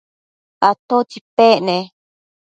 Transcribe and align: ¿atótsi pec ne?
¿atótsi 0.69 1.19
pec 1.35 1.57
ne? 1.67 1.77